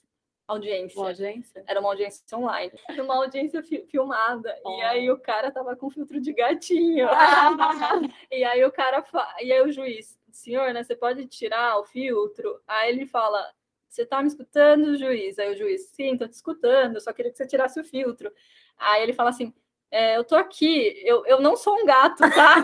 [0.48, 0.98] audiência.
[0.98, 1.64] Uma audiência?
[1.66, 2.72] Era uma audiência online.
[2.98, 4.58] Uma audiência fi filmada.
[4.64, 4.78] Oh.
[4.78, 7.06] E aí o cara tava com filtro de gatinho.
[7.18, 8.00] Ah.
[8.32, 9.36] e aí o cara fa...
[9.40, 12.60] e aí o juiz, senhor, né, você pode tirar o filtro?
[12.66, 13.52] Aí ele fala,
[13.88, 15.38] você tá me escutando, juiz?
[15.38, 18.32] Aí o juiz, sim, tô te escutando, só queria que você tirasse o filtro.
[18.78, 19.52] Aí ele fala assim,
[19.90, 22.56] é, eu tô aqui, eu, eu não sou um gato, tá?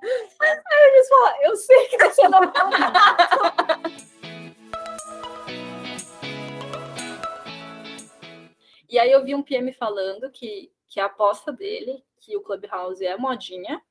[0.00, 4.17] Aí eles falam, eu sei que você não é um gato.
[8.88, 13.04] E aí eu vi um PM falando que, que a aposta dele, que o Clubhouse
[13.04, 13.82] é modinha,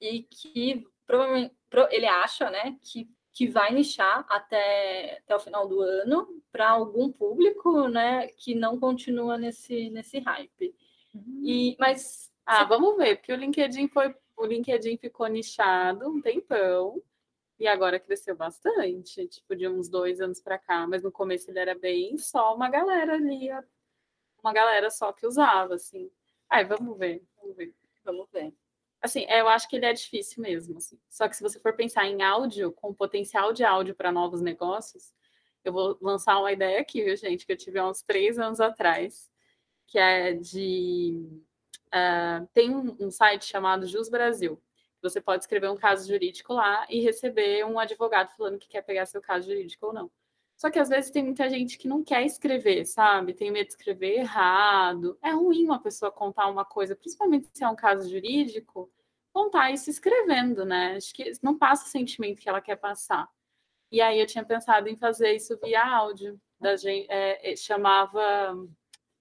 [0.00, 1.54] e que provavelmente
[1.90, 7.12] ele acha, né, que, que vai nichar até, até o final do ano para algum
[7.12, 10.74] público, né, que não continua nesse, nesse hype.
[11.14, 11.42] Uhum.
[11.44, 17.00] E, mas ah, vamos ver, porque o LinkedIn foi o LinkedIn ficou nichado um tempão
[17.58, 21.58] e agora cresceu bastante, tipo de uns dois anos para cá, mas no começo ele
[21.58, 23.50] era bem só uma galera ali,
[24.42, 26.10] uma galera só que usava, assim.
[26.48, 27.74] Ai, vamos ver, vamos ver.
[28.04, 28.52] Vamos ver.
[29.00, 30.78] Assim, é, eu acho que ele é difícil mesmo.
[30.78, 30.98] Assim.
[31.08, 35.14] Só que se você for pensar em áudio, com potencial de áudio para novos negócios,
[35.64, 38.60] eu vou lançar uma ideia aqui, viu, gente, que eu tive há uns três anos
[38.60, 39.30] atrás,
[39.86, 41.14] que é de.
[41.88, 44.60] Uh, tem um, um site chamado Jus Brasil.
[45.02, 49.06] Você pode escrever um caso jurídico lá e receber um advogado falando que quer pegar
[49.06, 50.10] seu caso jurídico ou não.
[50.60, 53.32] Só que às vezes tem muita gente que não quer escrever, sabe?
[53.32, 55.18] Tem medo de escrever errado.
[55.22, 58.92] É ruim uma pessoa contar uma coisa, principalmente se é um caso jurídico,
[59.32, 60.96] contar isso escrevendo, né?
[60.96, 63.26] Acho que não passa o sentimento que ela quer passar.
[63.90, 66.38] E aí eu tinha pensado em fazer isso via áudio.
[66.60, 68.20] Da gente, é, é, chamava.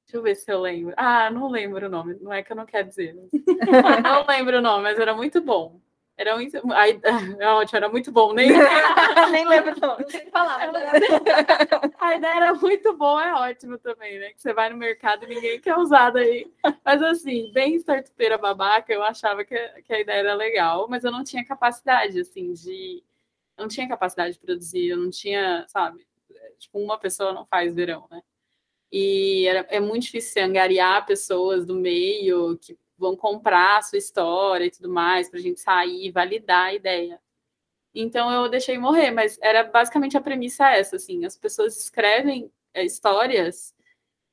[0.06, 0.94] Deixa eu ver se eu lembro.
[0.98, 2.18] Ah, não lembro o nome.
[2.20, 3.16] Não é que eu não quero dizer.
[4.04, 5.80] não lembro o nome, mas era muito bom.
[6.20, 6.60] Era muito.
[6.74, 7.00] Ai,
[7.40, 8.50] é ótimo, era muito bom, nem,
[9.32, 9.96] nem lembro não.
[11.98, 14.34] A ideia era muito boa, é ótimo também, né?
[14.34, 16.52] Que você vai no mercado e ninguém quer usar daí.
[16.84, 19.56] Mas assim, bem startupeira babaca, eu achava que,
[19.86, 23.02] que a ideia era legal, mas eu não tinha capacidade, assim, de.
[23.58, 26.06] Eu não tinha capacidade de produzir, eu não tinha, sabe?
[26.58, 28.22] Tipo, uma pessoa não faz verão, né?
[28.92, 34.66] E era, é muito difícil angariar pessoas do meio que vão comprar a sua história
[34.66, 37.20] e tudo mais, para a gente sair, validar a ideia.
[37.94, 42.84] Então eu deixei morrer, mas era basicamente a premissa essa, assim, as pessoas escrevem é,
[42.86, 43.74] histórias,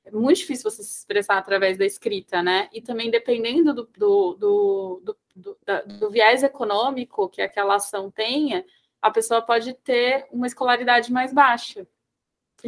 [0.05, 2.69] é muito difícil você se expressar através da escrita, né?
[2.73, 8.11] E também dependendo do, do, do, do, do, da, do viés econômico que aquela ação
[8.11, 8.65] tenha,
[9.03, 11.87] a pessoa pode ter uma escolaridade mais baixa.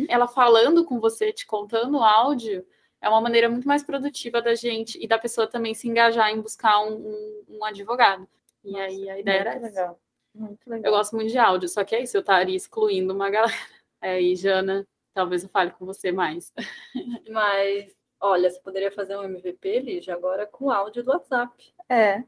[0.09, 2.67] Ela falando com você, te contando áudio,
[3.01, 6.41] é uma maneira muito mais produtiva da gente e da pessoa também se engajar em
[6.41, 8.29] buscar um, um, um advogado.
[8.65, 10.01] E Nossa, aí a ideia era legal.
[10.35, 10.93] Muito legal.
[10.93, 13.53] Eu gosto muito de áudio, só que é isso, eu estaria excluindo uma galera.
[14.01, 16.53] É, e Jana, talvez eu fale com você mais.
[17.29, 21.75] Mas, olha, você poderia fazer um MVP, Lígia, agora com áudio do WhatsApp.
[21.89, 22.23] É.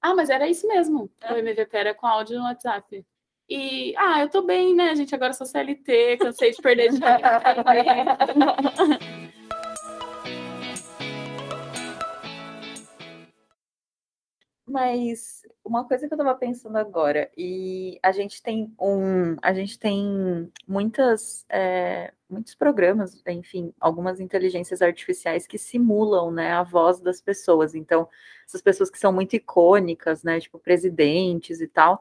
[0.00, 1.10] Ah, mas era isso mesmo.
[1.20, 1.32] É.
[1.32, 3.04] O MVP era com áudio no WhatsApp.
[3.48, 5.12] E, ah, eu tô bem, né, gente?
[5.12, 7.10] Agora sou CLT, cansei de perder dinheiro.
[14.70, 19.76] Mas uma coisa que eu estava pensando agora, e a gente tem um, a gente
[19.76, 27.20] tem muitas, é, muitos programas, enfim, algumas inteligências artificiais que simulam, né, a voz das
[27.20, 27.74] pessoas.
[27.74, 28.08] Então,
[28.46, 32.00] essas pessoas que são muito icônicas, né, tipo presidentes e tal,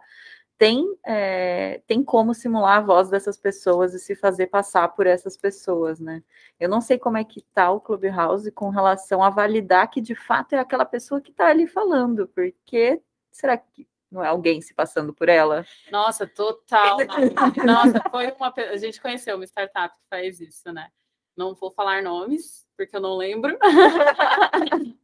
[0.60, 5.38] tem, é, tem como simular a voz dessas pessoas e se fazer passar por essas
[5.38, 6.22] pessoas, né?
[6.60, 10.13] Eu não sei como é que tá o Clubhouse com relação a validar que de
[10.13, 14.74] fato é aquela pessoa que está ali falando, porque será que não é alguém se
[14.74, 15.65] passando por ela?
[15.89, 16.98] Nossa, total.
[17.65, 20.89] Nossa, foi uma a gente conheceu uma startup que faz isso, né?
[21.38, 23.58] Não vou falar nomes, porque eu não lembro.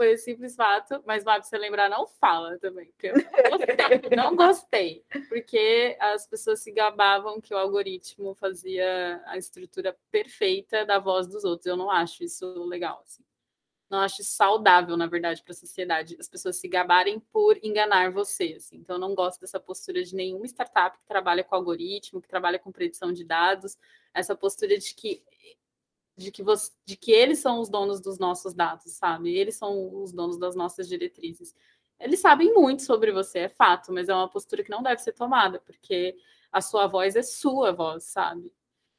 [0.00, 3.14] foi o simples fato, mas Mab, você lembrar, não fala também, porque eu
[3.50, 9.94] não gostei, não gostei, porque as pessoas se gabavam que o algoritmo fazia a estrutura
[10.10, 11.66] perfeita da voz dos outros.
[11.66, 13.22] Eu não acho isso legal, assim.
[13.90, 18.54] Não acho saudável, na verdade, para a sociedade, as pessoas se gabarem por enganar você.
[18.56, 18.78] Assim.
[18.78, 22.58] Então, eu não gosto dessa postura de nenhuma startup que trabalha com algoritmo, que trabalha
[22.58, 23.76] com predição de dados,
[24.14, 25.22] essa postura de que
[26.20, 29.34] de que, você, de que eles são os donos dos nossos dados, sabe?
[29.34, 31.54] Eles são os donos das nossas diretrizes.
[31.98, 35.12] Eles sabem muito sobre você, é fato, mas é uma postura que não deve ser
[35.12, 36.16] tomada, porque
[36.52, 38.52] a sua voz é sua voz, sabe?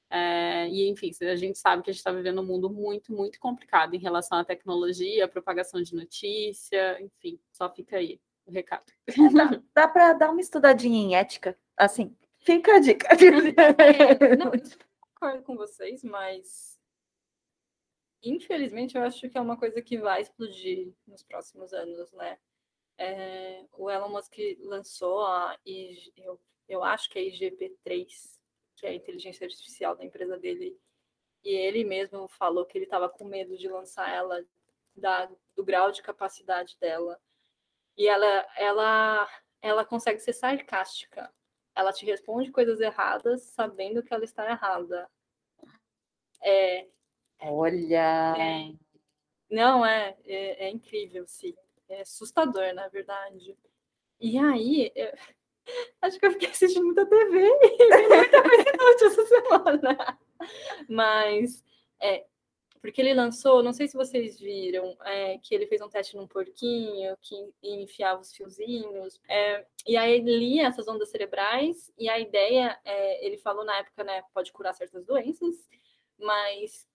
[0.10, 3.40] É, e, enfim, a gente sabe que a gente está vivendo um mundo muito, muito
[3.40, 8.92] complicado em relação à tecnologia, à propagação de notícia, enfim, só fica aí o recado.
[9.34, 11.58] Dá, dá para dar uma estudadinha em ética?
[11.78, 13.08] Assim, fica a dica.
[13.78, 14.62] É, não, eu
[15.00, 16.71] concordo com vocês, mas
[18.24, 22.38] infelizmente, eu acho que é uma coisa que vai explodir nos próximos anos, né?
[22.98, 28.40] É, o Elon Musk lançou a, eu, eu acho que é a IGP-3,
[28.76, 30.78] que é a inteligência artificial da empresa dele,
[31.44, 34.46] e ele mesmo falou que ele estava com medo de lançar ela
[34.96, 37.20] da, do grau de capacidade dela.
[37.98, 39.30] E ela, ela,
[39.62, 41.34] ela consegue ser sarcástica.
[41.76, 45.10] Ela te responde coisas erradas, sabendo que ela está errada.
[46.44, 46.88] É,
[47.42, 48.36] Olha.
[48.38, 48.74] É,
[49.52, 51.54] não, é, é, é, incrível, sim.
[51.90, 53.58] É assustador, na verdade.
[54.20, 55.12] E aí, eu,
[56.02, 60.20] acho que eu fiquei assistindo muita TV e muita coisa inútil essa semana.
[60.88, 61.64] Mas,
[62.02, 62.26] é,
[62.82, 66.28] porque ele lançou, não sei se vocês viram, é, que ele fez um teste num
[66.28, 72.18] porquinho, que enfiava os fiozinhos, é, e aí ele lia essas ondas cerebrais, e a
[72.20, 75.68] ideia, é, ele falou na época, né, pode curar certas doenças,
[76.18, 76.88] mas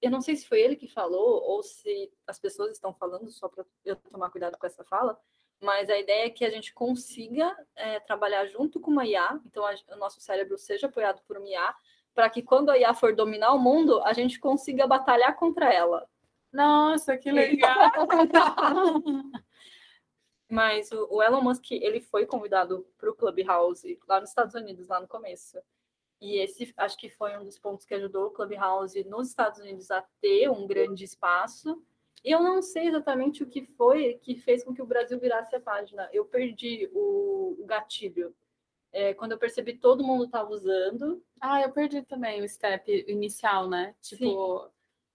[0.00, 3.48] eu não sei se foi ele que falou, ou se as pessoas estão falando, só
[3.48, 5.18] para eu tomar cuidado com essa fala,
[5.60, 9.64] mas a ideia é que a gente consiga é, trabalhar junto com uma IA, então
[9.66, 11.74] a, o nosso cérebro seja apoiado por uma IA,
[12.14, 16.08] para que quando a IA for dominar o mundo, a gente consiga batalhar contra ela.
[16.52, 17.92] Nossa, que legal!
[20.50, 24.88] Mas o, o, Elon Musk, ele foi convidado para o Clubhouse lá nos Estados Unidos,
[24.88, 25.56] lá no começo.
[26.20, 29.90] E esse, acho que foi um dos pontos que ajudou o Clubhouse nos Estados Unidos
[29.90, 31.82] a ter um grande espaço.
[32.22, 35.60] Eu não sei exatamente o que foi que fez com que o Brasil virasse a
[35.60, 36.08] página.
[36.12, 38.34] Eu perdi o, o gatilho
[38.92, 41.24] é, quando eu percebi todo mundo estava usando.
[41.40, 43.94] Ah, eu perdi também o step inicial, né?
[44.02, 44.70] Tipo, Sim.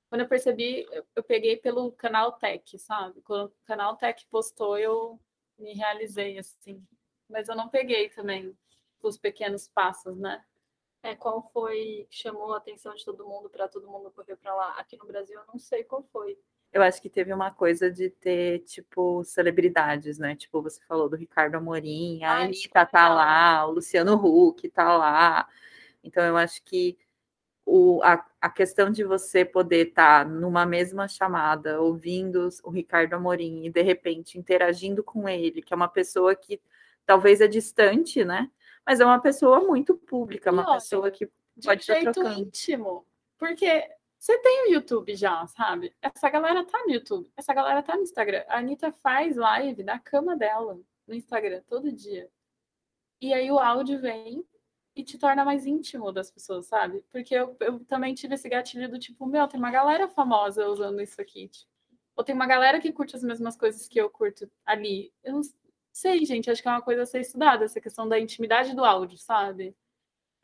[0.09, 3.21] quando eu percebi, eu, eu, peguei pelo canal Tech, sabe?
[3.21, 5.19] Quando o canal Tech postou, eu
[5.57, 6.81] me realizei assim.
[7.29, 8.55] Mas eu não peguei também
[9.03, 10.43] os pequenos passos, né?
[11.05, 14.55] É, qual foi que chamou a atenção de todo mundo para todo mundo correr para
[14.55, 14.69] lá?
[14.79, 16.35] Aqui no Brasil eu não sei qual foi.
[16.73, 20.35] Eu acho que teve uma coisa de ter, tipo, celebridades, né?
[20.35, 24.97] Tipo, você falou do Ricardo Amorim, a Ai, Anitta tá lá, o Luciano Huck tá
[24.97, 25.47] lá.
[26.03, 26.97] Então, eu acho que
[27.63, 33.13] o, a, a questão de você poder estar tá numa mesma chamada, ouvindo o Ricardo
[33.13, 36.59] Amorim e, de repente, interagindo com ele, que é uma pessoa que
[37.05, 38.49] talvez é distante, né?
[38.86, 41.30] Mas é uma pessoa muito pública, uma pessoa que
[41.63, 42.39] pode estar trocando.
[42.39, 43.06] íntimo.
[43.38, 45.95] Porque você tem o YouTube já, sabe?
[46.02, 48.43] Essa galera tá no YouTube, essa galera tá no Instagram.
[48.48, 52.30] A Anitta faz live da cama dela no Instagram todo dia.
[53.21, 54.45] E aí o áudio vem
[54.95, 57.04] e te torna mais íntimo das pessoas, sabe?
[57.12, 61.02] Porque eu, eu também tive esse gatilho do tipo, meu, tem uma galera famosa usando
[61.02, 61.50] isso aqui.
[61.50, 61.69] Tipo,
[62.15, 65.13] ou tem uma galera que curte as mesmas coisas que eu curto ali.
[65.24, 65.41] Eu não
[65.95, 68.84] sei, gente, acho que é uma coisa a ser estudada, essa questão da intimidade do
[68.84, 69.75] áudio, sabe?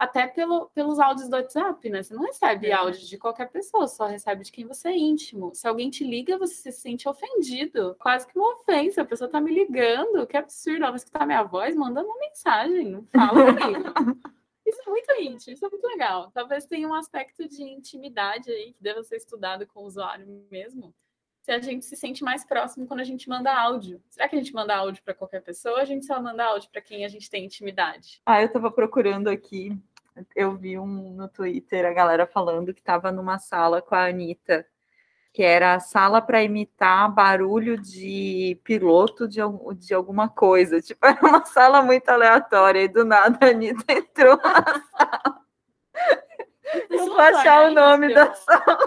[0.02, 2.02] até pelo, pelos áudios do WhatsApp, né?
[2.02, 2.74] Você não recebe é.
[2.74, 5.54] áudio de qualquer pessoa, só recebe de quem você é íntimo.
[5.54, 7.96] Se alguém te liga, você se sente ofendido.
[8.00, 9.04] Quase que uma ofensa.
[9.04, 10.78] A pessoa tá me ligando, que absurdo.
[10.78, 13.94] Ela vai escutar minha voz, manda uma mensagem, não fala comigo.
[14.66, 16.32] Isso é muito íntimo, isso é muito legal.
[16.32, 20.94] Talvez tenha um aspecto de intimidade aí que deva ser estudado com o usuário mesmo.
[21.42, 24.02] Se a gente se sente mais próximo quando a gente manda áudio.
[24.10, 26.70] Será que a gente manda áudio para qualquer pessoa ou a gente só manda áudio
[26.72, 28.22] para quem a gente tem intimidade?
[28.26, 29.76] Ah, eu estava procurando aqui
[30.36, 34.66] eu vi um no Twitter a galera falando que estava numa sala com a Anitta,
[35.34, 39.40] que era a sala para imitar barulho de piloto de,
[39.78, 40.82] de alguma coisa.
[40.82, 45.42] Tipo, era uma sala muito aleatória, e do nada a Anitta entrou na sala.
[46.90, 48.80] Eu vou achar o nome da sala.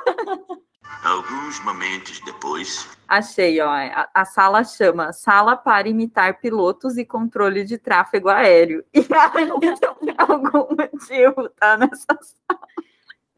[1.02, 2.88] Alguns momentos depois.
[3.06, 3.68] Achei, ó.
[3.70, 8.84] A, a, sala chama Sala para imitar pilotos e controle de tráfego aéreo.
[8.94, 12.60] E aí, por algum motivo, tá nessa sala.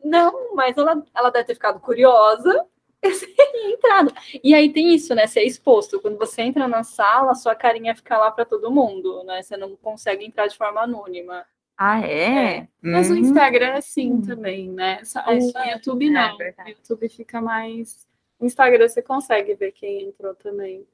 [0.04, 2.64] Não, mas ela, ela deve ter ficado curiosa
[3.02, 4.12] e entrado.
[4.42, 5.26] E aí tem isso, né?
[5.26, 6.00] Ser exposto.
[6.00, 9.42] Quando você entra na sala, sua carinha fica lá para todo mundo, né?
[9.42, 11.44] Você não consegue entrar de forma anônima.
[11.76, 12.56] Ah, é?
[12.58, 12.68] é.
[12.80, 13.14] Mas hum.
[13.14, 15.02] o Instagram é assim também, né?
[15.26, 16.40] O é, YouTube não.
[16.40, 18.06] É o YouTube fica mais.
[18.38, 20.86] O Instagram você consegue ver quem entrou também.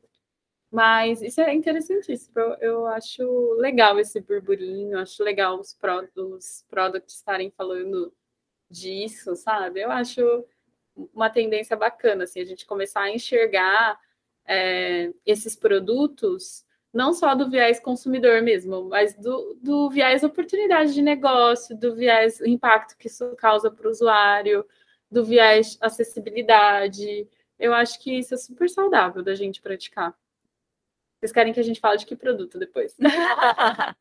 [0.71, 2.33] Mas isso é interessantíssimo.
[2.35, 3.23] Eu, eu acho
[3.59, 8.13] legal esse burburinho, acho legal os, pro, os products estarem falando
[8.71, 9.81] disso, sabe?
[9.81, 10.23] Eu acho
[11.15, 13.99] uma tendência bacana, assim, a gente começar a enxergar
[14.47, 21.01] é, esses produtos não só do viés consumidor mesmo, mas do, do viés oportunidade de
[21.01, 24.65] negócio, do viés impacto que isso causa para o usuário,
[25.11, 27.27] do viés acessibilidade.
[27.59, 30.15] Eu acho que isso é super saudável da gente praticar.
[31.19, 32.97] Vocês querem que a gente fale de que produto depois?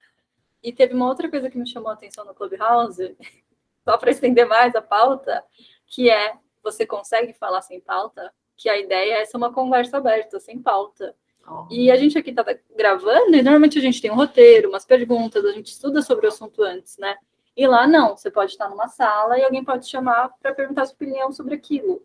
[0.61, 3.15] e teve uma outra coisa que me chamou a atenção no Clubhouse,
[3.85, 5.43] só para estender mais a pauta,
[5.85, 6.33] que é
[6.63, 8.33] você consegue falar sem pauta?
[8.57, 11.15] Que a ideia é ser uma conversa aberta, sem pauta.
[11.69, 15.43] E a gente aqui estava gravando, e normalmente a gente tem um roteiro, umas perguntas,
[15.43, 17.17] a gente estuda sobre o assunto antes, né?
[17.55, 20.85] E lá não, você pode estar numa sala e alguém pode te chamar para perguntar
[20.85, 22.01] sua opinião sobre aquilo.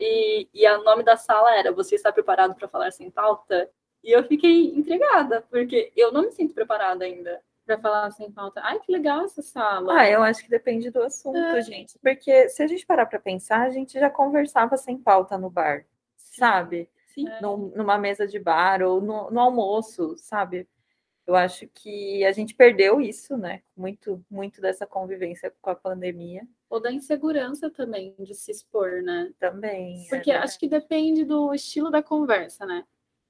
[0.00, 3.68] E, e o nome da sala era Você está preparado para falar sem pauta?
[4.02, 8.60] E eu fiquei intrigada, porque eu não me sinto preparada ainda para falar sem pauta.
[8.64, 10.00] Ai, que legal essa sala.
[10.00, 11.60] Ah, eu acho que depende do assunto, é.
[11.60, 11.98] gente.
[11.98, 15.84] Porque se a gente parar para pensar, a gente já conversava sem pauta no bar,
[16.16, 16.88] sabe?
[17.22, 17.40] Sim.
[17.42, 20.68] Num, numa mesa de bar ou no, no almoço, sabe?
[21.26, 23.62] Eu acho que a gente perdeu isso, né?
[23.76, 26.46] Muito, muito dessa convivência com a pandemia.
[26.70, 29.30] Ou da insegurança também de se expor, né?
[29.38, 30.06] Também.
[30.06, 32.84] É Porque é acho que depende do estilo da conversa, né?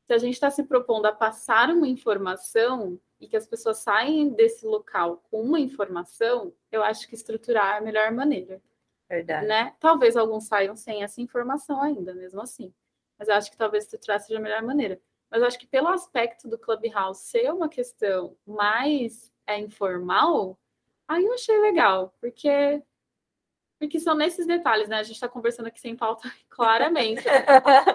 [0.07, 4.30] Se a gente está se propondo a passar uma informação e que as pessoas saem
[4.30, 8.62] desse local com uma informação, eu acho que estruturar é a melhor maneira.
[9.09, 9.47] Verdade.
[9.47, 9.74] Né?
[9.80, 12.72] Talvez alguns saiam sem essa informação ainda, mesmo assim.
[13.19, 15.01] Mas eu acho que talvez estruturar seja a melhor maneira.
[15.31, 20.59] Mas eu acho que pelo aspecto do Clubhouse ser uma questão mais é, informal,
[21.07, 22.83] aí eu achei legal, porque
[23.79, 24.97] porque são nesses detalhes, né?
[24.97, 27.25] A gente está conversando aqui sem pauta claramente.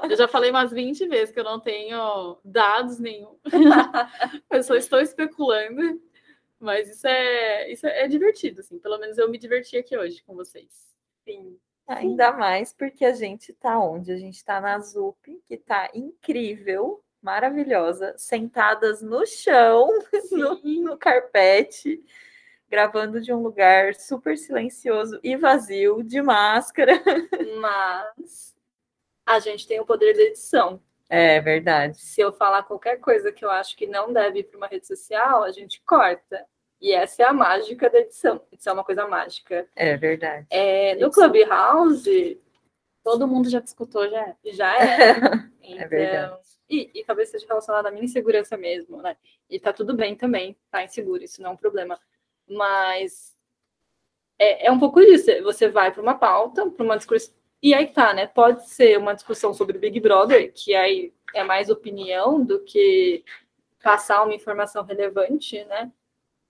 [0.10, 3.38] eu já falei umas 20 vezes que eu não tenho dados nenhum.
[4.50, 6.02] eu só estou especulando.
[6.58, 8.80] Mas isso é, isso é divertido, assim.
[8.80, 10.96] Pelo menos eu me diverti aqui hoje com vocês.
[11.26, 11.60] Sim.
[11.88, 14.12] Ainda mais porque a gente está onde?
[14.12, 19.88] A gente está na ZUP, que está incrível maravilhosa, sentadas no chão,
[20.32, 22.04] no, no carpete,
[22.70, 27.02] gravando de um lugar super silencioso e vazio, de máscara.
[27.62, 28.54] Mas
[29.26, 30.82] a gente tem o poder da edição.
[31.10, 31.98] É verdade.
[32.00, 34.86] Se eu falar qualquer coisa que eu acho que não deve ir para uma rede
[34.86, 36.46] social, a gente corta.
[36.84, 38.42] E essa é a mágica da edição.
[38.52, 39.66] Edição é uma coisa mágica.
[39.74, 40.46] É verdade.
[40.50, 42.42] É, no Clubhouse,
[43.02, 45.16] todo mundo já discutiu, já, já é.
[45.64, 46.42] Então, é verdade.
[46.70, 49.16] E, e talvez seja relacionado à minha insegurança mesmo, né?
[49.50, 51.98] E tá tudo bem também, tá inseguro, isso não é um problema.
[52.46, 53.34] Mas
[54.38, 55.32] é, é um pouco disso.
[55.44, 57.34] Você vai para uma pauta, para uma discussão.
[57.62, 58.28] E aí tá, né?
[58.28, 63.24] Pode ser uma discussão sobre Big Brother, que aí é mais opinião do que
[63.82, 65.90] passar uma informação relevante, né?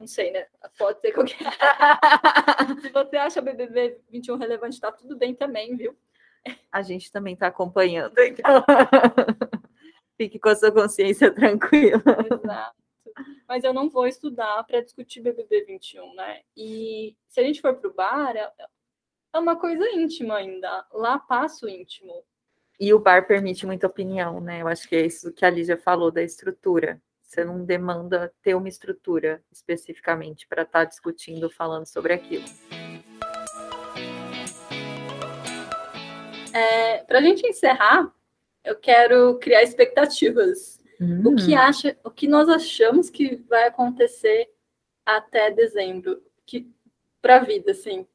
[0.03, 0.45] Não sei, né?
[0.77, 1.37] Pode ser qualquer.
[2.81, 5.97] Se você acha BBB 21 relevante, tá tudo bem também, viu?
[6.69, 8.65] A gente também tá acompanhando, então.
[10.17, 12.03] Fique com a sua consciência tranquila.
[12.29, 12.75] Exato.
[13.47, 16.41] Mas eu não vou estudar para discutir BBB 21, né?
[16.57, 18.51] E se a gente for para o bar, é,
[19.31, 20.85] é uma coisa íntima ainda.
[20.91, 22.25] Lá passa o íntimo.
[22.77, 24.63] E o bar permite muita opinião, né?
[24.63, 27.01] Eu acho que é isso que a Lígia falou da estrutura.
[27.33, 32.45] Você não demanda ter uma estrutura especificamente para estar tá discutindo, falando sobre aquilo.
[36.53, 38.13] É, para a gente encerrar,
[38.63, 40.79] eu quero criar expectativas.
[41.01, 41.23] Hum.
[41.25, 41.57] O que hum.
[41.57, 44.51] acha, o que nós achamos que vai acontecer
[45.03, 46.71] até dezembro, que
[47.19, 48.05] para a vida, assim,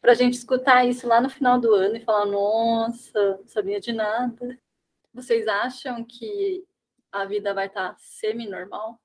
[0.00, 3.78] para a gente escutar isso lá no final do ano e falar, nossa, não sabia
[3.78, 4.58] de nada.
[5.12, 6.64] Vocês acham que
[7.22, 9.00] a vida vai estar tá semi-normal?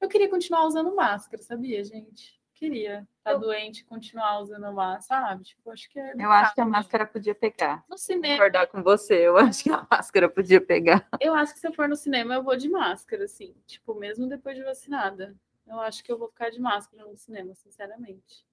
[0.00, 2.36] Eu queria continuar usando máscara, sabia, gente?
[2.56, 5.44] queria estar tá doente continuar usando máscara, sabe?
[5.44, 7.84] Tipo, acho que é Eu acho que a máscara podia pegar.
[7.88, 8.34] No cinema.
[8.34, 11.06] Concordar com você, eu acho que a máscara podia pegar.
[11.20, 13.54] Eu acho que se eu for no cinema, eu vou de máscara, assim.
[13.66, 15.36] Tipo, mesmo depois de vacinada.
[15.66, 18.46] Eu acho que eu vou ficar de máscara no cinema, sinceramente.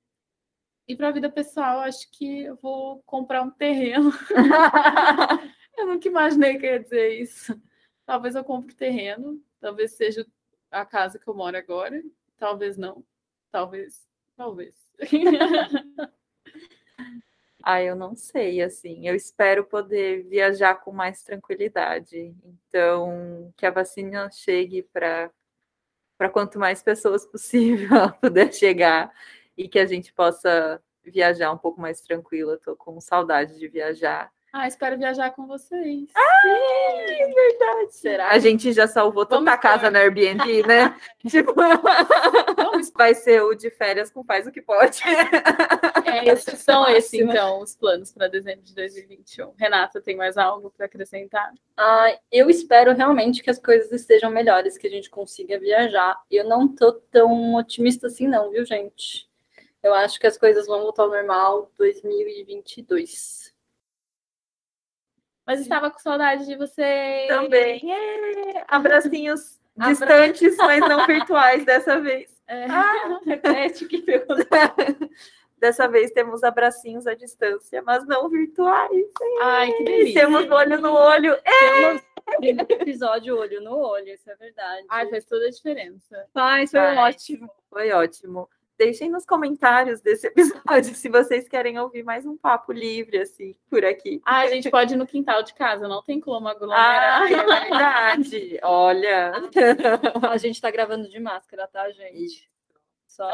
[0.88, 4.12] E para a vida pessoal, acho que eu vou comprar um terreno.
[5.78, 7.60] eu nunca imaginei que ia dizer isso.
[8.06, 10.26] Talvez eu compre terreno, talvez seja
[10.70, 12.02] a casa que eu moro agora,
[12.38, 13.04] talvez não.
[13.52, 14.76] Talvez, talvez.
[17.64, 19.08] ah, eu não sei, assim.
[19.08, 22.36] Eu espero poder viajar com mais tranquilidade.
[22.44, 25.32] Então, que a vacina chegue para
[26.18, 27.90] para quanto mais pessoas possível
[28.22, 29.12] puder chegar
[29.58, 32.56] e que a gente possa viajar um pouco mais tranquila.
[32.56, 34.32] Estou com saudade de viajar.
[34.56, 36.12] Ah, espero viajar com vocês.
[36.16, 37.96] Ah, é verdade.
[37.96, 38.30] Será?
[38.30, 40.96] A gente já salvou toda a casa na Airbnb, né?
[41.28, 41.56] tipo,
[42.96, 45.02] vai ser o de férias com faz o que pode.
[46.06, 49.54] É, esses são esses, então, os planos para dezembro de 2021.
[49.58, 51.52] Renata, tem mais algo para acrescentar?
[51.78, 56.16] Ah, eu espero realmente que as coisas estejam melhores, que a gente consiga viajar.
[56.30, 59.28] Eu não tô tão otimista assim, não, viu, gente?
[59.82, 63.53] Eu acho que as coisas vão voltar ao normal 2022.
[65.46, 67.26] Mas estava com saudade de você.
[67.28, 67.82] Também.
[67.92, 68.64] É.
[68.68, 72.32] Abracinhos distantes, mas não virtuais dessa vez.
[72.48, 72.66] É.
[72.66, 74.04] Ah, repete que
[75.58, 79.06] Dessa vez temos abracinhos à distância, mas não virtuais.
[79.42, 80.22] Ai, que delícia.
[80.22, 81.34] Temos olho no olho.
[81.34, 82.00] É.
[82.42, 84.86] Temos episódio olho no olho, isso é verdade.
[84.90, 86.28] Ai, faz toda a diferença.
[86.34, 86.98] Faz, foi Ai.
[86.98, 87.50] ótimo.
[87.70, 88.50] Foi ótimo.
[88.84, 93.86] Deixem nos comentários desse episódio se vocês querem ouvir mais um papo livre, assim, por
[93.86, 94.22] aqui.
[94.26, 97.22] Ah, a gente pode ir no quintal de casa, não tem como aglomerar.
[97.22, 98.60] Ah, é verdade.
[98.62, 99.32] Olha.
[100.30, 102.50] A gente tá gravando de máscara, tá, gente?
[103.08, 103.34] Só.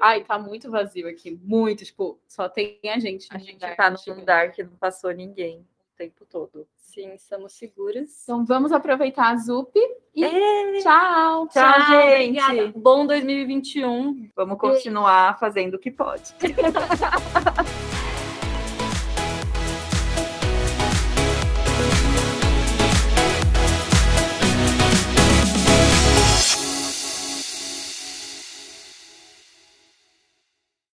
[0.00, 3.28] Ai, tá muito vazio aqui, muito, tipo, só tem a gente.
[3.30, 5.66] A gente tá num lugar que não passou ninguém
[5.98, 6.66] tempo todo.
[6.76, 8.22] Sim, estamos seguras.
[8.22, 9.76] Então vamos aproveitar a Zup
[10.14, 10.80] e É.
[10.80, 11.48] tchau.
[11.48, 12.40] Tchau, gente.
[12.40, 12.72] Obrigada.
[12.76, 14.30] Bom 2021.
[14.34, 16.32] Vamos continuar fazendo o que pode.